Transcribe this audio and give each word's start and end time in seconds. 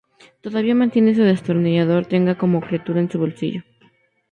Todavía 0.41 0.73
mantiene 0.73 1.13
su 1.13 1.21
destornillador 1.21 2.07
tenga 2.07 2.33
como 2.35 2.59
criatura 2.59 3.01
en 3.01 3.11
su 3.11 3.19
bolsillo. 3.19 3.61